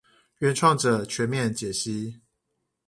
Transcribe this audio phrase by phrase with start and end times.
[0.39, 2.21] 原創者全面解析